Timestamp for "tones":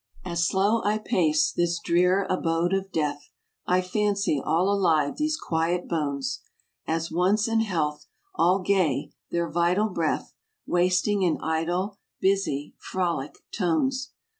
13.55-14.13